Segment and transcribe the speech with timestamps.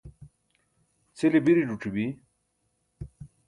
[1.17, 2.05] cʰile biri ẓuc̣ibi